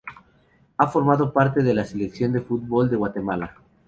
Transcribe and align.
Ha 0.77 0.87
formado 0.87 1.31
parte 1.31 1.61
de 1.61 1.75
la 1.75 1.85
Selección 1.85 2.31
de 2.33 2.41
fútbol 2.41 2.89
de 2.89 2.95
Guatemala. 2.95 3.55